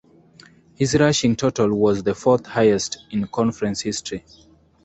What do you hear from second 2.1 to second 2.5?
fourth